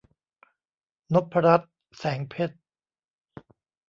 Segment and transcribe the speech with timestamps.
[1.13, 2.55] นพรัตน์ แสงเพชร